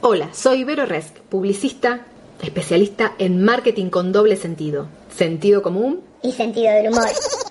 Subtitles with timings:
[0.00, 2.06] Hola, soy Vero Resk, publicista,
[2.42, 7.08] especialista en marketing con doble sentido, sentido común y sentido del humor.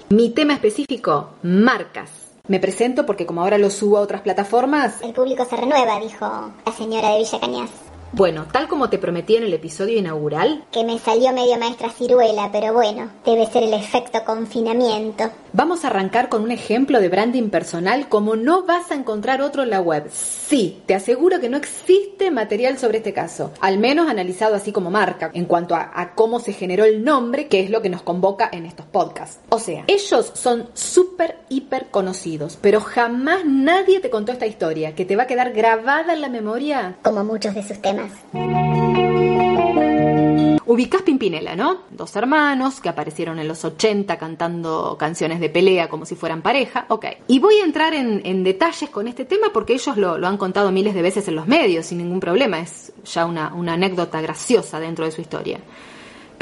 [0.09, 2.11] Mi tema específico, marcas.
[2.47, 5.01] Me presento porque como ahora lo subo a otras plataformas...
[5.01, 6.25] El público se renueva, dijo
[6.65, 7.69] la señora de Villa Cañas.
[8.15, 10.65] Bueno, tal como te prometí en el episodio inaugural...
[10.71, 15.31] Que me salió medio maestra ciruela, pero bueno, debe ser el efecto confinamiento.
[15.51, 19.63] Vamos a arrancar con un ejemplo de branding personal como no vas a encontrar otro
[19.63, 20.11] en la web.
[20.11, 24.91] Sí, te aseguro que no existe material sobre este caso, al menos analizado así como
[24.91, 28.03] marca, en cuanto a, a cómo se generó el nombre, que es lo que nos
[28.03, 29.39] convoca en estos podcasts.
[29.49, 35.05] O sea, ellos son súper, hiper conocidos, pero jamás nadie te contó esta historia, que
[35.05, 36.97] te va a quedar grabada en la memoria.
[37.01, 38.02] Como muchos de sus temas.
[40.65, 41.83] Ubicás Pimpinela, ¿no?
[41.91, 46.85] Dos hermanos que aparecieron en los 80 cantando canciones de pelea como si fueran pareja.
[46.89, 47.05] Ok.
[47.27, 50.95] Y voy a entrar en, detalles con este tema porque ellos lo, han contado miles
[50.95, 52.59] de veces en los medios sin ningún problema.
[52.59, 55.59] Es ya una anécdota graciosa dentro de su historia.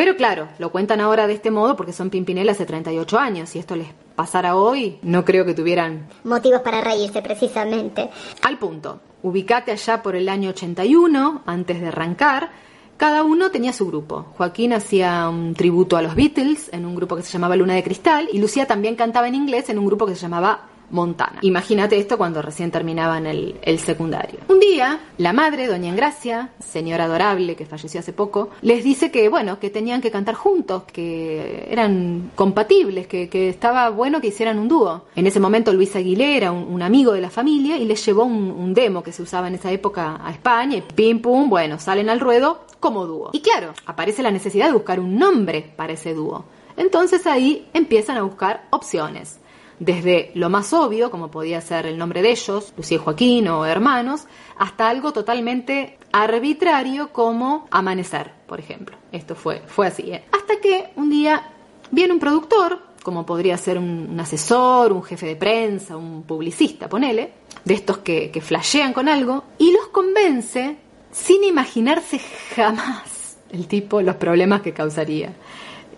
[0.02, 3.60] Pero claro, lo cuentan ahora de este modo porque son Pimpinela hace 38 años y
[3.60, 8.10] esto les pasara hoy, no creo que tuvieran motivos para reírse precisamente.
[8.42, 12.50] Al punto, ubicate allá por el año 81, antes de arrancar,
[12.98, 14.26] cada uno tenía su grupo.
[14.38, 17.84] Joaquín hacía un tributo a los Beatles en un grupo que se llamaba Luna de
[17.84, 21.40] Cristal y Lucía también cantaba en inglés en un grupo que se llamaba Montana.
[21.42, 24.40] Imagínate esto cuando recién terminaban el, secundario.
[24.48, 29.28] Un día, la madre, doña Engracia, señora adorable que falleció hace poco, les dice que,
[29.30, 34.60] bueno, que tenían que cantar juntos, que eran compatibles, que, que estaba bueno que hicieran
[34.60, 35.06] un dúo.
[35.16, 38.52] En ese momento Luis Aguilera, un, un amigo de la familia, y les llevó un,
[38.52, 42.10] un, demo que se usaba en esa época a España, y pim pum, bueno, salen
[42.10, 43.30] al ruedo como dúo.
[43.34, 46.46] Y claro, aparece la necesidad de buscar un nombre para ese dúo.
[46.78, 49.41] Entonces ahí empiezan a buscar opciones
[49.82, 53.66] desde lo más obvio, como podía ser el nombre de ellos, Lucía y Joaquín o
[53.66, 54.26] hermanos,
[54.60, 58.96] hasta algo totalmente arbitrario como Amanecer, por ejemplo.
[59.12, 60.12] Esto fue, fue así.
[60.12, 60.24] ¿eh?
[60.32, 61.50] Hasta que un día
[61.90, 67.34] viene un productor, como podría ser un, asesor, un jefe de prensa, un publicista, ponele,
[67.66, 70.78] de estos que, que flashean con algo, y los convence
[71.12, 72.20] sin imaginarse
[72.56, 75.34] jamás el tipo los problemas que causaría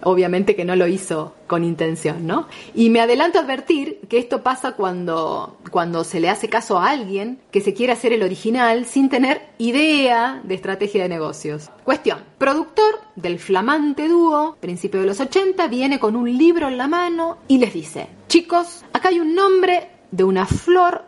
[0.04, 2.48] obviamente que no lo hizo con intención, ¿no?
[2.74, 6.90] Y me adelanto a advertir que esto pasa cuando, cuando se le hace caso a
[6.90, 11.70] alguien que se quiere hacer el original sin tener idea de estrategia de negocios.
[11.84, 16.88] Cuestión, productor del flamante dúo, principio de los 80, viene con un libro en la
[16.88, 21.06] mano y les dice, chicos, acá hay un nombre de una flor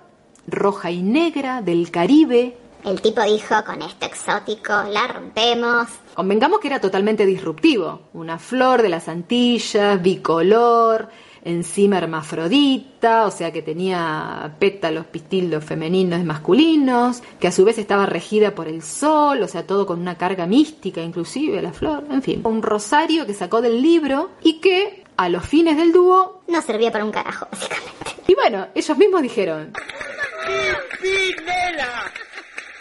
[0.47, 5.88] roja y negra del Caribe el tipo dijo, con esto exótico la rompemos.
[6.13, 8.01] Convengamos que era totalmente disruptivo.
[8.13, 11.09] Una flor de las Antillas, bicolor,
[11.44, 17.78] encima hermafrodita, o sea que tenía pétalos pistildos femeninos y masculinos, que a su vez
[17.78, 22.06] estaba regida por el sol, o sea, todo con una carga mística inclusive la flor,
[22.09, 22.41] en fin.
[22.44, 26.91] Un rosario que sacó del libro y que a los fines del dúo no servía
[26.91, 28.12] para un carajo, básicamente.
[28.28, 29.73] Y bueno, ellos mismos dijeron...
[31.02, 32.12] ¡Pimpinela!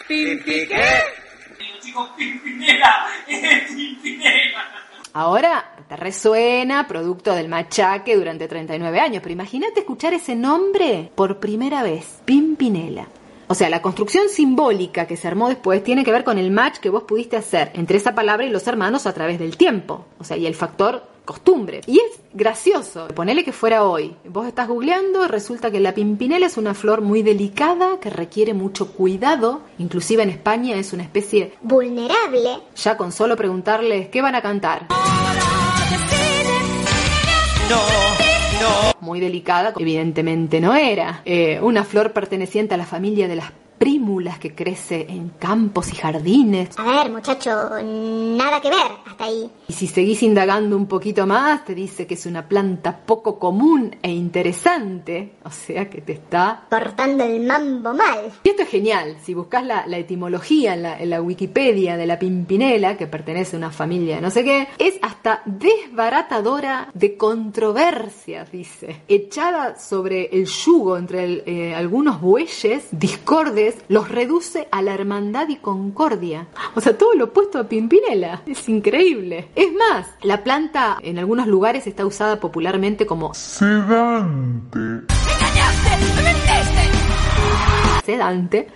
[0.07, 0.83] ¿Pimpi qué?
[1.83, 4.65] Digo, Pimpinela, Pimpinela.
[5.13, 11.39] Ahora te resuena, producto del machaque durante 39 años, pero imagínate escuchar ese nombre por
[11.39, 13.07] primera vez, Pimpinela.
[13.47, 16.79] O sea, la construcción simbólica que se armó después tiene que ver con el match
[16.79, 20.05] que vos pudiste hacer entre esa palabra y los hermanos a través del tiempo.
[20.19, 21.81] O sea, y el factor costumbre.
[21.87, 23.07] Y es gracioso.
[23.09, 24.15] Ponele que fuera hoy.
[24.25, 28.91] Vos estás googleando resulta que la pimpinela es una flor muy delicada que requiere mucho
[28.93, 29.61] cuidado.
[29.77, 32.59] Inclusive en España es una especie vulnerable.
[32.75, 34.87] Ya con solo preguntarles qué van a cantar.
[37.69, 37.77] No,
[38.61, 38.93] no.
[39.01, 41.21] Muy delicada, evidentemente no era.
[41.25, 45.95] Eh, una flor perteneciente a la familia de las prímulas que crece en campos y
[45.95, 46.69] jardines.
[46.77, 47.49] A ver, muchacho,
[47.83, 49.49] nada que ver hasta ahí.
[49.67, 53.95] Y si seguís indagando un poquito más, te dice que es una planta poco común
[54.01, 58.31] e interesante, o sea que te está cortando el mambo mal.
[58.43, 62.19] Y esto es genial, si buscas la, etimología en la, en la, Wikipedia de la
[62.19, 68.51] pimpinela, que pertenece a una familia de no sé qué, es hasta desbaratadora de controversias,
[68.51, 69.01] dice.
[69.07, 75.57] Echada sobre el yugo entre eh, algunos bueyes discordes los reduce a la hermandad y
[75.57, 76.47] concordia.
[76.75, 78.41] O sea, todo lo opuesto a Pimpinela.
[78.45, 79.49] Es increíble.
[79.55, 85.05] Es más, la planta en algunos lugares está usada popularmente como sedante.
[88.05, 88.67] sedante.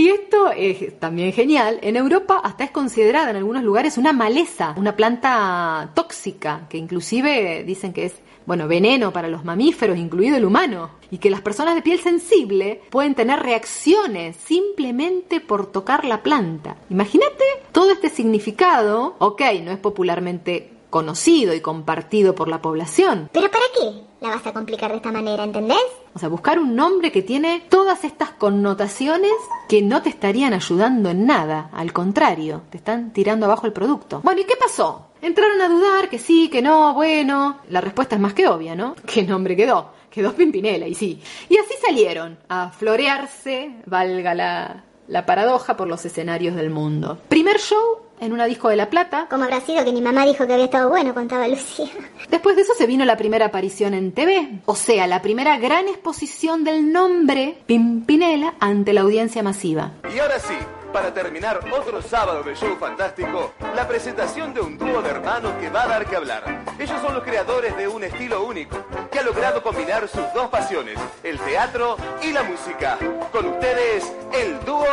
[0.00, 1.78] Y esto es también genial.
[1.82, 7.64] En Europa hasta es considerada en algunos lugares una maleza, una planta tóxica, que inclusive
[7.64, 8.14] dicen que es,
[8.46, 10.92] bueno, veneno para los mamíferos, incluido el humano.
[11.10, 16.78] Y que las personas de piel sensible pueden tener reacciones simplemente por tocar la planta.
[16.88, 23.30] Imagínate todo este significado, ok, no es popularmente conocido y compartido por la población.
[23.32, 25.78] ¿Pero para qué la vas a complicar de esta manera, entendés?
[26.14, 29.32] O sea, buscar un nombre que tiene todas estas connotaciones
[29.68, 34.20] que no te estarían ayudando en nada, al contrario, te están tirando abajo el producto.
[34.22, 35.06] Bueno, ¿y qué pasó?
[35.22, 38.94] Entraron a dudar que sí, que no, bueno, la respuesta es más que obvia, ¿no?
[39.06, 39.92] ¿Qué nombre quedó?
[40.10, 41.22] Quedó Pimpinela, y sí.
[41.48, 47.18] Y así salieron a florearse, valga la, la paradoja, por los escenarios del mundo.
[47.28, 49.26] Primer show en una disco de La Plata.
[49.30, 51.14] ¿Cómo habrá sido que mi mamá dijo que había estado bueno?
[51.14, 51.88] Contaba Lucía.
[52.30, 55.88] Después de eso se vino la primera aparición en TV, o sea, la primera gran
[55.88, 59.92] exposición del nombre Pimpinela ante la audiencia masiva.
[60.14, 60.54] Y ahora sí,
[60.92, 65.70] para terminar otro sábado de show fantástico, la presentación de un dúo de hermanos que
[65.70, 66.64] va a dar que hablar.
[66.78, 68.76] Ellos son los creadores de un estilo único,
[69.10, 72.98] que ha logrado combinar sus dos pasiones, el teatro y la música.
[73.32, 74.84] Con ustedes, el dúo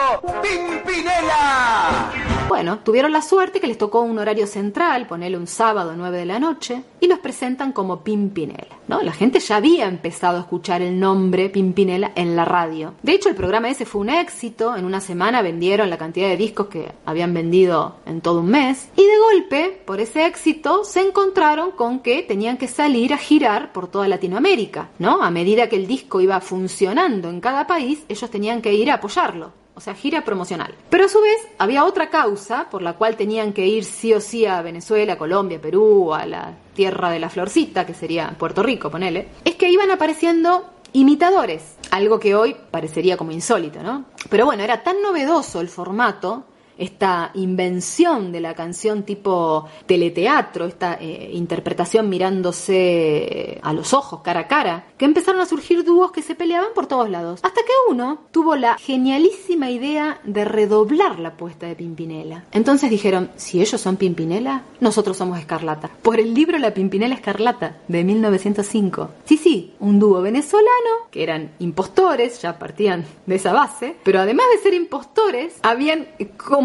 [0.41, 2.11] Pimpinela.
[2.47, 6.25] Bueno, tuvieron la suerte que les tocó un horario central, ponerle un sábado 9 de
[6.25, 8.77] la noche, y los presentan como Pimpinela.
[8.88, 9.01] ¿no?
[9.01, 12.93] La gente ya había empezado a escuchar el nombre Pimpinela en la radio.
[13.03, 14.75] De hecho, el programa ese fue un éxito.
[14.77, 18.89] En una semana vendieron la cantidad de discos que habían vendido en todo un mes.
[18.95, 23.72] Y de golpe, por ese éxito, se encontraron con que tenían que salir a girar
[23.74, 24.89] por toda Latinoamérica.
[25.00, 25.22] ¿no?
[25.22, 28.95] A medida que el disco iba funcionando en cada país, ellos tenían que ir a
[28.95, 30.74] apoyarlo o sea, gira promocional.
[30.89, 34.19] Pero a su vez había otra causa por la cual tenían que ir sí o
[34.19, 38.89] sí a Venezuela, Colombia, Perú, a la tierra de la florcita, que sería Puerto Rico,
[38.89, 44.05] ponele, es que iban apareciendo imitadores, algo que hoy parecería como insólito, ¿no?
[44.29, 46.45] Pero bueno, era tan novedoso el formato
[46.77, 54.41] esta invención de la canción tipo teleteatro, esta eh, interpretación mirándose a los ojos, cara
[54.41, 57.39] a cara, que empezaron a surgir dúos que se peleaban por todos lados.
[57.44, 62.45] Hasta que uno tuvo la genialísima idea de redoblar la apuesta de Pimpinela.
[62.51, 65.89] Entonces dijeron, si ellos son Pimpinela, nosotros somos Escarlata.
[66.01, 69.09] Por el libro La Pimpinela Escarlata de 1905.
[69.25, 74.45] Sí, sí, un dúo venezolano, que eran impostores, ya partían de esa base, pero además
[74.53, 76.07] de ser impostores, habían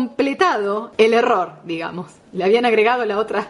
[0.03, 2.07] completado el error, digamos.
[2.33, 3.47] Le habían agregado la otra,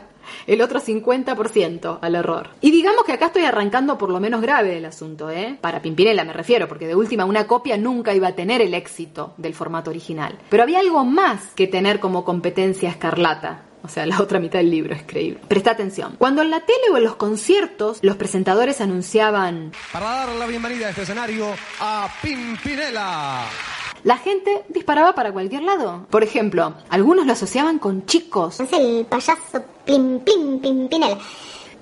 [0.47, 2.51] el otro 50% al error.
[2.61, 5.57] Y digamos que acá estoy arrancando por lo menos grave el asunto, ¿eh?
[5.61, 9.33] Para Pimpinela me refiero, porque de última una copia nunca iba a tener el éxito
[9.39, 10.39] del formato original.
[10.51, 13.63] Pero había algo más que tener como competencia escarlata.
[13.83, 15.41] O sea, la otra mitad del libro es creíble.
[15.49, 16.17] Presta atención.
[16.19, 20.89] Cuando en la tele o en los conciertos los presentadores anunciaban Para dar la bienvenida
[20.89, 21.47] a este escenario
[21.81, 23.47] a Pimpinela.
[24.05, 26.07] La gente disparaba para cualquier lado.
[26.11, 28.61] Por ejemplo, algunos lo asociaban con chicos.
[28.61, 31.19] Es el payaso Plim Plim Pimpinela.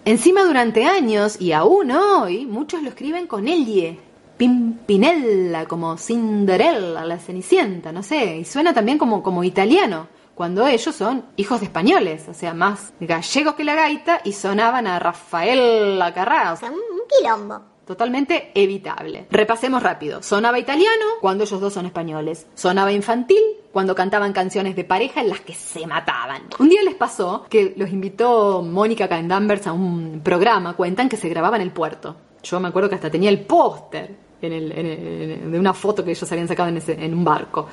[0.05, 3.99] Encima durante años y aún hoy, muchos lo escriben con Elie.
[4.37, 8.38] Pimpinella, como Cinderella, la Cenicienta, no sé.
[8.38, 12.94] Y suena también como, como italiano, cuando ellos son hijos de españoles, o sea, más
[13.00, 16.55] gallegos que la gaita y sonaban a Rafael Carrà.
[16.55, 17.60] O sea, un quilombo.
[17.91, 19.27] Totalmente evitable.
[19.32, 20.23] Repasemos rápido.
[20.23, 22.47] Sonaba italiano cuando ellos dos son españoles.
[22.55, 23.43] Sonaba infantil
[23.73, 26.43] cuando cantaban canciones de pareja en las que se mataban.
[26.61, 31.29] Un día les pasó que los invitó Mónica Caendambers a un programa, cuentan que se
[31.29, 32.15] grababa en el puerto.
[32.44, 36.69] Yo me acuerdo que hasta tenía el póster de una foto que ellos habían sacado
[36.69, 37.67] en un barco.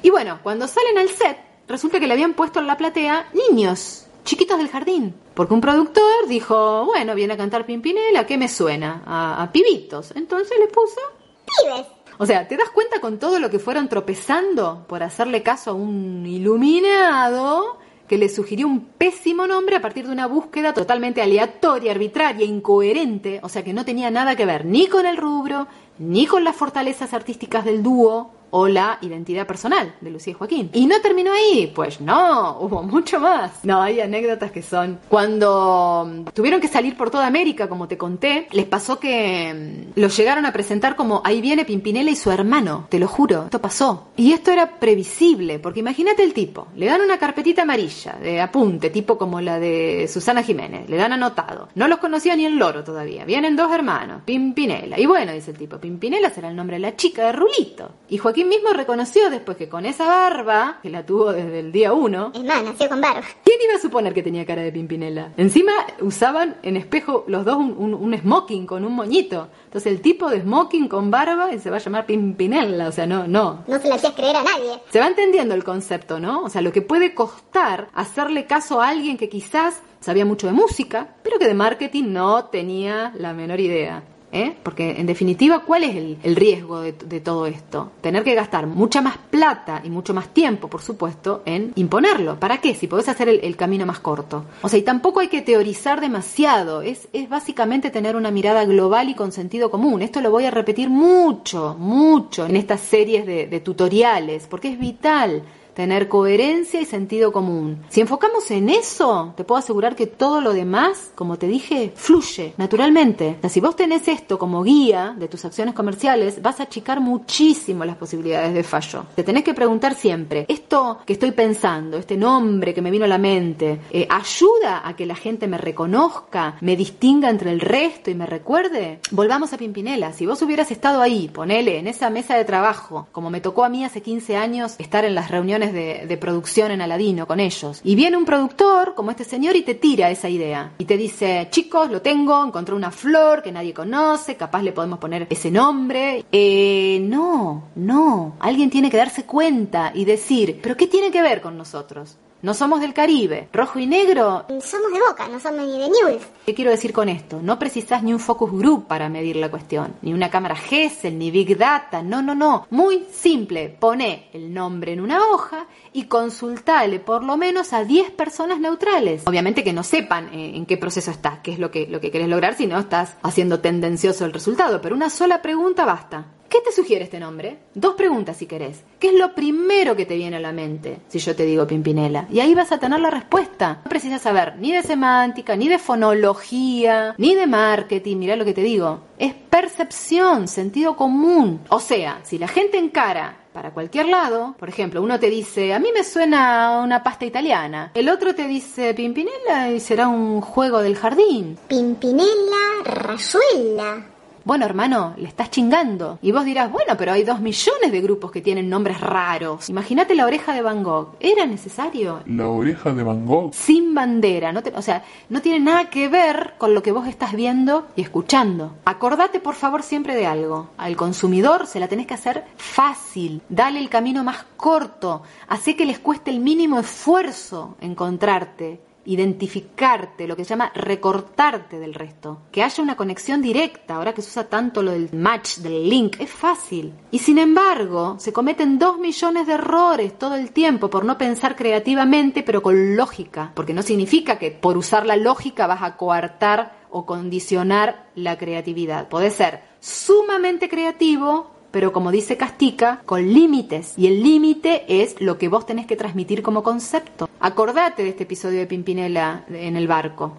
[0.00, 4.06] Y bueno, cuando salen al set, resulta que le habían puesto en la platea niños,
[4.24, 5.25] chiquitos del jardín.
[5.36, 9.02] Porque un productor dijo, bueno, viene a cantar Pimpinela, ¿qué me suena?
[9.04, 10.12] A, a pibitos.
[10.16, 10.98] Entonces le puso
[11.44, 11.86] Pibes.
[12.16, 15.74] o sea, ¿te das cuenta con todo lo que fueron tropezando por hacerle caso a
[15.74, 17.76] un iluminado
[18.08, 23.40] que le sugirió un pésimo nombre a partir de una búsqueda totalmente aleatoria, arbitraria, incoherente,
[23.42, 25.66] o sea que no tenía nada que ver ni con el rubro,
[25.98, 30.70] ni con las fortalezas artísticas del dúo o la identidad personal de Lucía y Joaquín.
[30.72, 33.62] Y no terminó ahí, pues no, hubo mucho más.
[33.64, 37.98] No, hay anécdotas que son cuando mm, tuvieron que salir por toda América, como te
[37.98, 39.52] conté, les pasó que
[39.94, 43.44] mm, los llegaron a presentar como ahí viene Pimpinela y su hermano, te lo juro,
[43.44, 44.08] esto pasó.
[44.16, 48.88] Y esto era previsible, porque imagínate el tipo, le dan una carpetita amarilla de apunte,
[48.88, 51.68] tipo como la de Susana Jiménez, le dan anotado.
[51.74, 54.98] No los conocía ni el loro todavía, vienen dos hermanos, Pimpinela.
[54.98, 57.90] Y bueno, dice el tipo, Pimpinela será el nombre de la chica de Rulito.
[58.08, 61.92] Y Joaquín Mismo reconoció después que con esa barba, que la tuvo desde el día
[61.92, 63.22] uno, Es más, nació con barba.
[63.44, 65.32] ¿quién iba a suponer que tenía cara de Pimpinela?
[65.36, 69.48] Encima usaban en espejo los dos un, un- un smoking con un moñito.
[69.64, 73.06] Entonces el tipo de smoking con barba y se va a llamar Pimpinela, o sea,
[73.06, 73.64] no, no.
[73.66, 74.80] No se la hacías creer a nadie.
[74.90, 76.42] Se va entendiendo el concepto, ¿no?
[76.42, 80.52] O sea, lo que puede costar hacerle caso a alguien que quizás sabía mucho de
[80.52, 84.02] música, pero que de marketing no tenía la menor idea.
[84.36, 84.56] ¿Eh?
[84.62, 87.92] Porque en definitiva, ¿cuál es el, riesgo de, todo esto?
[88.00, 92.38] Tener que gastar mucha más plata y mucho más tiempo, por supuesto, en imponerlo.
[92.38, 92.74] ¿Para qué?
[92.74, 94.44] Si podés hacer el, camino más corto.
[94.62, 96.82] O sea, y tampoco hay que teorizar demasiado.
[96.82, 100.02] Es, básicamente tener una mirada global y con sentido común.
[100.02, 105.42] Esto lo voy a repetir mucho, mucho en estas series de tutoriales, porque es vital
[105.76, 107.84] tener coherencia y sentido común.
[107.90, 112.54] Si enfocamos en eso, te puedo asegurar que todo lo demás, como te dije, fluye
[112.56, 113.36] naturalmente.
[113.42, 117.84] O si vos tenés esto como guía de tus acciones comerciales, vas a achicar muchísimo
[117.84, 119.04] las posibilidades de fallo.
[119.14, 123.08] Te tenés que preguntar siempre, esto que estoy pensando, este nombre que me vino a
[123.08, 128.10] la mente, eh, ¿ayuda a que la gente me reconozca, me distinga entre el resto
[128.10, 129.00] y me recuerde?
[129.10, 130.14] Volvamos a Pimpinela.
[130.14, 133.68] Si vos hubieras estado ahí, ponele, en esa mesa de trabajo, como me tocó a
[133.68, 137.80] mí hace 15 años estar en las reuniones de, de producción en Aladino con ellos,
[137.84, 140.72] y viene un productor como este señor y te tira esa idea.
[140.78, 144.98] Y te dice, chicos, lo tengo, encontré una flor que nadie conoce, capaz le podemos
[144.98, 146.24] poner ese nombre.
[146.32, 148.36] Eh, no, no.
[148.40, 152.16] Alguien tiene que darse cuenta y decir, ¿pero qué tiene que ver con nosotros?
[152.46, 153.48] No somos del Caribe.
[153.52, 156.24] Rojo y negro Somos de Boca, no somos ni de Newell's.
[156.46, 157.40] ¿Qué quiero decir con esto?
[157.42, 161.32] No precisás ni un focus group para medir la cuestión, ni una cámara Gesell, ni
[161.32, 162.68] Big Data, no, no, no.
[162.70, 168.12] Muy simple, poné el nombre en una hoja y consultale por lo menos a 10
[168.12, 169.26] personas neutrales.
[169.26, 172.12] Obviamente que no sepan eh, en qué proceso estás, qué es lo que, lo que
[172.12, 176.26] querés lograr, si no estás haciendo tendencioso el resultado, pero una sola pregunta basta.
[176.48, 177.58] ¿Qué te sugiere este nombre?
[177.74, 178.82] Dos preguntas si querés.
[178.98, 182.26] ¿Qué es lo primero que te viene a la mente si yo te digo Pimpinela?
[182.30, 183.80] Y ahí vas a tener la respuesta.
[183.84, 188.16] No precisas saber ni de semántica, ni de fonología, ni de marketing.
[188.16, 189.00] Mirá lo que te digo.
[189.18, 191.60] Es percepción, sentido común.
[191.68, 195.78] O sea, si la gente encara para cualquier lado, por ejemplo, uno te dice, a
[195.78, 197.90] mí me suena una pasta italiana.
[197.94, 201.58] El otro te dice Pimpinela y será un juego del jardín.
[201.66, 204.15] Pimpinela, Rayuela.
[204.46, 206.20] Bueno, hermano, le estás chingando.
[206.22, 209.68] Y vos dirás, bueno, pero hay dos millones de grupos que tienen nombres raros.
[209.68, 211.16] Imagínate la oreja de Van Gogh.
[211.18, 212.20] ¿Era necesario?
[212.26, 213.52] La oreja de Van Gogh.
[213.52, 214.52] Sin bandera.
[214.52, 217.88] No te- o sea, no tiene nada que ver con lo que vos estás viendo
[217.96, 218.76] y escuchando.
[218.84, 220.68] Acordate, por favor, siempre de algo.
[220.78, 223.42] Al consumidor se la tenés que hacer fácil.
[223.48, 225.22] Dale el camino más corto.
[225.48, 231.94] Hacé que les cueste el mínimo esfuerzo encontrarte identificarte, lo que se llama recortarte del
[231.94, 235.88] resto, que haya una conexión directa, ahora que se usa tanto lo del match, del
[235.88, 236.92] link, es fácil.
[237.10, 241.56] Y sin embargo, se cometen dos millones de errores todo el tiempo por no pensar
[241.56, 246.86] creativamente, pero con lógica, porque no significa que por usar la lógica vas a coartar
[246.90, 249.08] o condicionar la creatividad.
[249.08, 253.92] Puede ser sumamente creativo, pero como dice Castica, con límites.
[253.98, 257.28] Y el límite es lo que vos tenés que transmitir como concepto.
[257.38, 260.38] Acordate de este episodio de Pimpinela en el barco.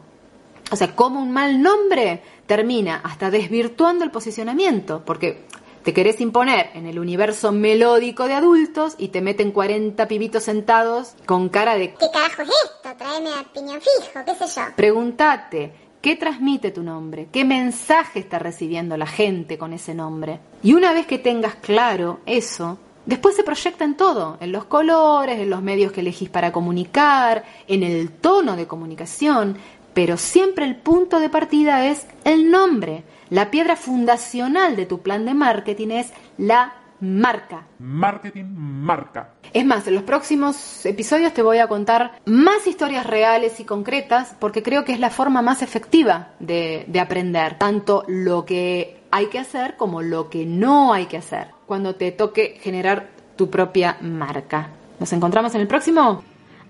[0.72, 5.44] O sea, como un mal nombre termina hasta desvirtuando el posicionamiento, porque
[5.84, 11.14] te querés imponer en el universo melódico de adultos y te meten 40 pibitos sentados
[11.28, 11.94] con cara de...
[11.94, 12.98] ¿Qué carajo es esto?
[12.98, 14.66] Tráeme a piñón fijo, qué sé yo.
[14.76, 15.72] Pregúntate,
[16.08, 17.28] ¿qué transmite tu nombre?
[17.34, 20.40] ¿Qué mensaje está recibiendo la gente con ese nombre?
[20.64, 25.38] Y una vez que tengas claro eso, después se proyecta en todo, en los colores,
[25.38, 29.58] en los medios que elegís para comunicar, en el tono de comunicación,
[29.94, 33.04] pero siempre el punto de partida es el nombre.
[33.30, 37.66] La piedra fundacional de tu plan de marketing es la marca.
[37.80, 39.30] Marketing marca.
[39.54, 44.36] Es más, en los próximos episodios te voy a contar más historias reales y concretas
[44.40, 49.28] porque creo que es la forma más efectiva de, de aprender, tanto lo que hay
[49.28, 53.98] que hacer como lo que no hay que hacer, cuando te toque generar tu propia
[54.02, 54.70] marca.
[55.00, 56.24] ¿Nos encontramos en el próximo?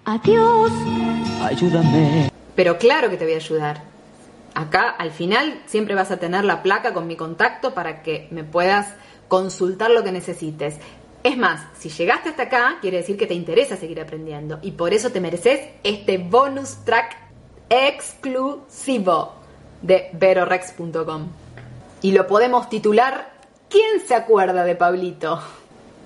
[0.06, 0.72] Adiós.
[1.42, 2.32] Ayúdame.
[2.56, 3.82] Pero claro que te voy a ayudar.
[4.54, 8.44] Acá al final siempre vas a tener la placa con mi contacto para que me
[8.44, 8.96] puedas
[9.28, 10.76] consultar lo que necesites.
[11.24, 14.94] Es más, si llegaste hasta acá, quiere decir que te interesa seguir aprendiendo y por
[14.94, 17.18] eso te mereces este bonus track
[17.70, 19.34] exclusivo
[19.82, 21.28] de verorex.com.
[22.02, 23.38] Y lo podemos titular
[23.70, 25.42] ¿Quién se acuerda de Pablito?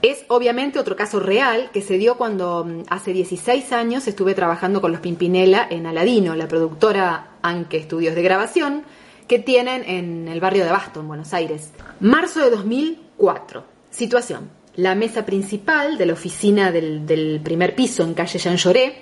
[0.01, 4.81] Es obviamente otro caso real que se dio cuando mm, hace 16 años estuve trabajando
[4.81, 8.83] con los Pimpinela en Aladino, la productora Anke Estudios de Grabación,
[9.31, 11.69] que tienen en el barrio de Abasto, en Buenos Aires.
[12.01, 13.63] Marzo de 2004.
[13.89, 14.49] Situación.
[14.75, 19.01] la mesa principal de la oficina del, del primer piso en calle Jean Lloré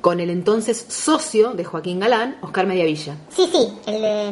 [0.00, 4.28] con el entonces socio de Joaquín Galán, Oscar Mediavilla, Sí, sí, el, de,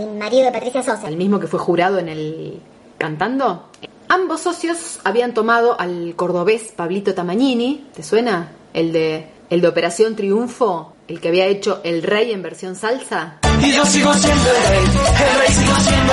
[0.00, 1.06] el marido de Patricia Sosa.
[1.06, 2.58] el mismo que fue jurado en el
[2.98, 3.68] Cantando.
[4.08, 8.50] Ambos socios habían tomado al cordobés Pablito Tamagnini, ¿te suena?
[8.74, 13.38] El de, el de Operación Triunfo, el que había hecho El Rey en versión salsa.
[13.60, 16.12] Y yo sigo siendo el rey, el rey sigo siendo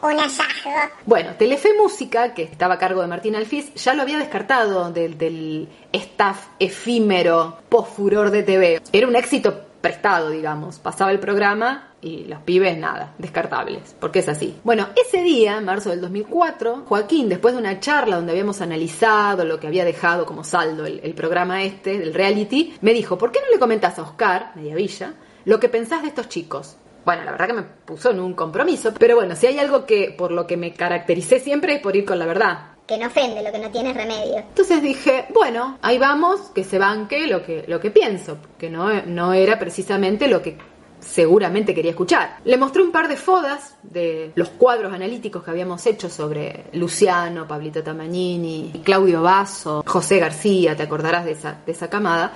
[0.00, 0.08] yo.
[0.08, 0.94] Un hallazgo.
[1.04, 5.18] Bueno, Telefe Música, que estaba a cargo de Martín Alfiz, ya lo había descartado del,
[5.18, 8.80] del staff efímero, post-furor de TV.
[8.90, 10.78] Era un éxito prestado, digamos.
[10.78, 14.56] Pasaba el programa y los pibes, nada, descartables, porque es así.
[14.64, 19.58] Bueno, ese día, marzo del 2004, Joaquín, después de una charla donde habíamos analizado lo
[19.58, 23.50] que había dejado como saldo el, programa este, del reality, me dijo, ¿por qué no
[23.52, 26.76] le comentás a Oscar, Mediavilla, lo que pensás de estos chicos?
[27.04, 30.14] Bueno, la verdad que me puso en un compromiso, pero bueno, si hay algo que
[30.16, 32.77] por lo que me caractericé siempre es por ir con la verdad.
[32.88, 34.38] Que no ofende, lo que no tiene remedio.
[34.38, 39.02] Entonces dije, bueno, ahí vamos, que se banque lo que, lo que pienso, que no,
[39.02, 40.56] no era precisamente lo que
[40.98, 42.38] seguramente quería escuchar.
[42.44, 47.46] Le mostré un par de fodas de los cuadros analíticos que habíamos hecho sobre Luciano,
[47.46, 52.32] Pablito Tamagnini, Claudio Basso, José García, te acordarás de esa, de esa camada.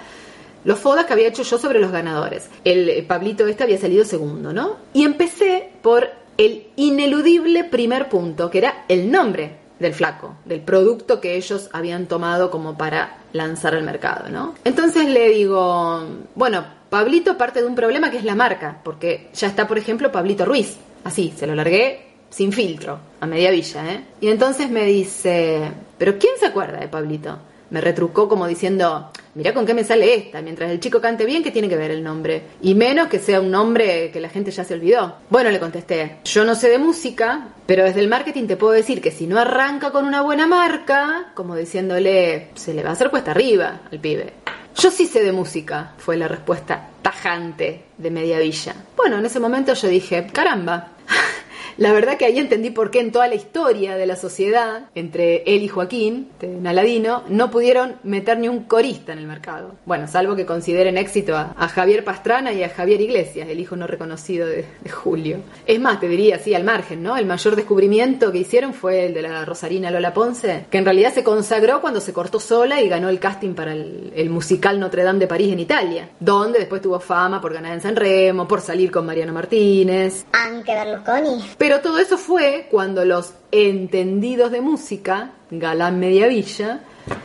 [0.64, 2.50] Los fodas que había hecho yo sobre los ganadores.
[2.62, 4.76] El eh, Pablito este había salido segundo, ¿no?
[4.92, 11.20] Y empecé por el ineludible primer punto, que era el nombre del flaco, del producto
[11.20, 14.54] que ellos habían tomado como para lanzar al mercado, ¿no?
[14.64, 19.48] Entonces le digo, bueno, Pablito parte de un problema que es la marca, porque ya
[19.48, 20.76] está, por ejemplo, Pablito Ruiz.
[21.04, 24.04] Así, se lo largué sin filtro, a media villa, ¿eh?
[24.20, 27.38] Y entonces me dice, ¿pero quién se acuerda de Pablito?
[27.72, 31.42] Me retrucó como diciendo, mirá con qué me sale esta, mientras el chico cante bien,
[31.42, 32.42] ¿qué tiene que ver el nombre?
[32.60, 35.16] Y menos que sea un nombre que la gente ya se olvidó.
[35.30, 39.00] Bueno, le contesté, yo no sé de música, pero desde el marketing te puedo decir
[39.00, 43.08] que si no arranca con una buena marca, como diciéndole, se le va a hacer
[43.08, 44.34] cuesta arriba al pibe.
[44.78, 48.74] Yo sí sé de música, fue la respuesta tajante de Mediavilla.
[48.94, 50.88] Bueno, en ese momento yo dije, caramba.
[51.76, 55.42] La verdad que ahí entendí por qué en toda la historia de la sociedad, entre
[55.44, 59.74] él y Joaquín, de Naladino, no pudieron meter ni un corista en el mercado.
[59.84, 63.86] Bueno, salvo que consideren éxito a, Javier Pastrana y a Javier Iglesias, el hijo no
[63.86, 65.38] reconocido de, Julio.
[65.66, 67.16] Es más, te diría así al margen, ¿no?
[67.16, 71.14] El mayor descubrimiento que hicieron fue el de la Rosarina Lola Ponce, que en realidad
[71.14, 75.02] se consagró cuando se cortó sola y ganó el casting para el, el musical Notre
[75.02, 78.60] Dame de París en Italia, donde después tuvo fama por ganar en San Remo, por
[78.60, 80.26] salir con Mariano Martínez.
[80.32, 81.42] Anche Berlusconi.
[81.62, 86.80] Pero todo eso fue cuando los entendidos de música, Galán Mediavilla,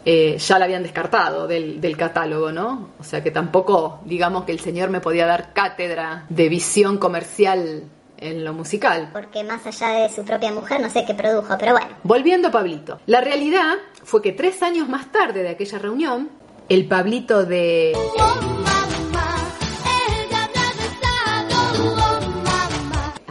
[0.06, 2.89] eh, ya la habían descartado del, del catálogo, ¿no?
[3.00, 7.86] O sea que tampoco, digamos que el señor me podía dar cátedra de visión comercial
[8.17, 9.10] en lo musical.
[9.12, 11.95] Porque más allá de su propia mujer, no sé qué produjo, pero bueno.
[12.04, 13.00] Volviendo a Pablito.
[13.08, 13.73] La realidad
[14.04, 16.30] fue que tres años más tarde de aquella reunión,
[16.69, 17.93] el Pablito de...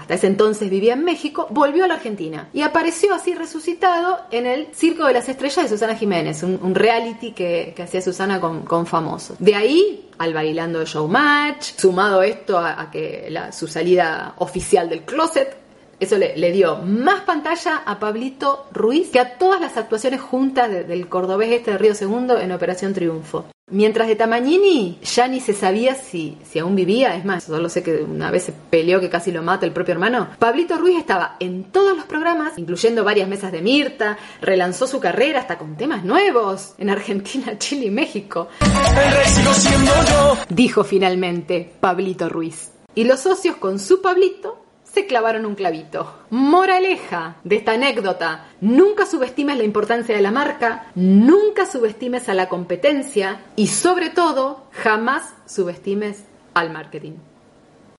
[0.06, 4.46] hasta ese entonces vivía en México, volvió a la Argentina y apareció así resucitado en
[4.46, 8.62] el Circo de las Estrellas de Susana Jiménez, un, reality que, que hacía Susana con,
[8.62, 9.36] con famosos.
[9.40, 14.88] De ahí al bailando de Showmatch, sumado esto a, a que la- su salida oficial
[14.88, 15.56] del closet,
[16.00, 20.84] eso le, dio más pantalla a Pablito Ruiz que a todas las actuaciones juntas de-
[20.84, 23.46] del cordobés este de Río Segundo en Operación Triunfo.
[23.68, 27.82] Mientras de Tamagnini ya ni se sabía si, si aún vivía, es más, solo sé
[27.82, 30.28] que una vez se peleó que casi lo mata el propio hermano.
[30.38, 35.40] Pablito Ruiz estaba en todos los programas, incluyendo varias mesas de Mirta, relanzó su carrera
[35.40, 38.46] hasta con temas nuevos en Argentina, Chile y México.
[38.60, 40.54] El.
[40.54, 42.70] Dijo finalmente Pablito Ruiz.
[42.94, 44.58] Y los socios con su Pablito
[44.96, 46.10] se clavaron un clavito.
[46.30, 48.46] Moraleja de esta anécdota.
[48.62, 54.64] Nunca subestimes la importancia de la marca, nunca subestimes a la competencia y sobre todo,
[54.72, 57.12] jamás subestimes al marketing.